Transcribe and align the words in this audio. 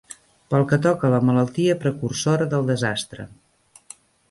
Pel 0.53 0.63
que 0.71 0.79
toca 0.85 1.05
a 1.09 1.15
la 1.15 1.19
malaltia 1.29 1.77
precursora 1.85 2.49
del 2.55 2.67
desastre 2.73 3.29